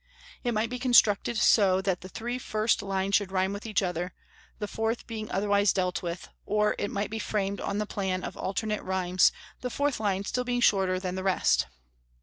It 0.43 0.55
might 0.55 0.71
be 0.71 0.79
constructed 0.79 1.37
so 1.37 1.79
that 1.81 2.01
the 2.01 2.09
three 2.09 2.39
first 2.39 2.81
lines 2.81 3.13
should 3.13 3.31
rhyme 3.31 3.53
with 3.53 3.67
each 3.67 3.83
other, 3.83 4.15
the 4.57 4.67
fourth 4.67 5.05
being 5.05 5.29
otherwise 5.29 5.73
dealt 5.73 6.01
with; 6.01 6.27
or 6.43 6.73
it 6.79 6.89
might 6.89 7.11
be 7.11 7.19
framed 7.19 7.61
on 7.61 7.77
the 7.77 7.85
plan 7.85 8.23
of 8.23 8.35
alternate 8.35 8.81
rhymes, 8.81 9.31
the 9.59 9.69
fourth 9.69 9.99
line 9.99 10.23
still 10.23 10.43
being 10.43 10.59
shorter 10.59 10.99
than 10.99 11.13
the 11.13 11.21
rest. 11.23 11.67